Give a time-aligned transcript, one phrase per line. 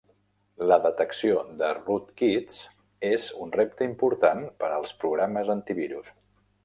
[0.69, 2.57] La detecció de rootkits
[3.11, 6.11] és un repte important per als programes antivirus.